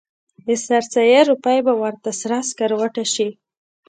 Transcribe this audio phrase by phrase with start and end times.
[0.45, 3.29] د سر سایې روپۍ به ورته سره سکروټه شي.